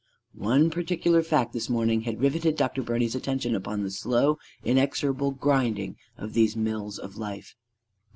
One 0.33 0.71
particular 0.71 1.21
fact 1.21 1.53
this 1.53 1.69
morning 1.69 2.01
had 2.01 2.19
riveted 2.21 2.55
Dr. 2.57 2.81
Birney's 2.81 3.13
attention 3.13 3.55
upon 3.55 3.83
the 3.83 3.91
slow 3.91 4.39
inexorable 4.63 5.29
grinding 5.29 5.95
of 6.17 6.33
these 6.33 6.55
mills 6.57 6.97
of 6.97 7.17
life. 7.17 7.55